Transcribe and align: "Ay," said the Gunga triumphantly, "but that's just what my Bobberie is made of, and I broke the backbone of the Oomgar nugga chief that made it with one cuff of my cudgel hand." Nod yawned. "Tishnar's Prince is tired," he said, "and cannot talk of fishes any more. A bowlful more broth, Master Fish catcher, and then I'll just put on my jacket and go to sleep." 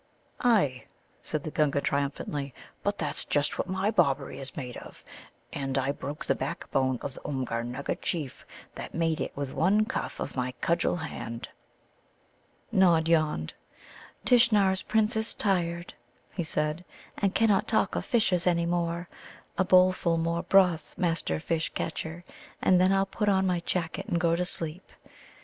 "Ay," 0.39 0.85
said 1.21 1.43
the 1.43 1.51
Gunga 1.51 1.79
triumphantly, 1.79 2.55
"but 2.81 2.97
that's 2.97 3.23
just 3.23 3.59
what 3.59 3.69
my 3.69 3.91
Bobberie 3.91 4.39
is 4.39 4.55
made 4.57 4.75
of, 4.77 5.03
and 5.53 5.77
I 5.77 5.91
broke 5.91 6.25
the 6.25 6.33
backbone 6.33 6.97
of 7.03 7.13
the 7.13 7.19
Oomgar 7.23 7.61
nugga 7.63 8.01
chief 8.01 8.43
that 8.73 8.95
made 8.95 9.21
it 9.21 9.31
with 9.37 9.53
one 9.53 9.85
cuff 9.85 10.19
of 10.19 10.35
my 10.35 10.53
cudgel 10.59 10.95
hand." 10.95 11.49
Nod 12.71 13.07
yawned. 13.07 13.53
"Tishnar's 14.25 14.81
Prince 14.81 15.15
is 15.15 15.35
tired," 15.35 15.93
he 16.31 16.43
said, 16.43 16.83
"and 17.19 17.35
cannot 17.35 17.67
talk 17.67 17.93
of 17.93 18.03
fishes 18.03 18.47
any 18.47 18.65
more. 18.65 19.07
A 19.59 19.63
bowlful 19.63 20.17
more 20.17 20.41
broth, 20.41 20.97
Master 20.97 21.39
Fish 21.39 21.69
catcher, 21.75 22.23
and 22.59 22.81
then 22.81 22.91
I'll 22.91 23.05
just 23.05 23.11
put 23.15 23.29
on 23.29 23.45
my 23.45 23.59
jacket 23.59 24.07
and 24.07 24.19
go 24.19 24.35
to 24.35 24.45
sleep." 24.45 24.89